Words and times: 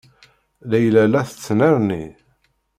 Layla 0.69 1.03
la 1.07 1.21
tettnerni. 1.29 2.03